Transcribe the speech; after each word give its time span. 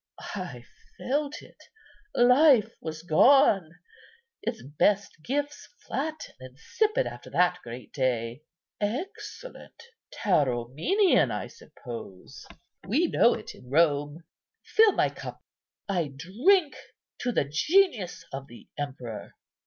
I 0.35 0.63
felt 0.97 1.43
it; 1.43 1.63
life 2.15 2.73
was 2.81 3.03
gone; 3.03 3.69
its 4.41 4.63
best 4.63 5.21
gifts 5.23 5.69
flat 5.85 6.19
and 6.39 6.53
insipid 6.57 7.05
after 7.05 7.29
that 7.29 7.59
great 7.61 7.93
day. 7.93 8.41
Excellent—Tauromenian, 8.79 11.29
I 11.29 11.45
suppose? 11.45 12.47
We 12.87 13.09
know 13.09 13.35
it 13.35 13.53
in 13.53 13.69
Rome. 13.69 14.23
Fill 14.63 14.89
up 14.89 14.95
my 14.95 15.09
cup. 15.11 15.43
I 15.87 16.11
drink 16.17 16.75
to 17.19 17.31
the 17.31 17.45
genius 17.45 18.25
of 18.33 18.47
the 18.47 18.69
emperor." 18.79 19.35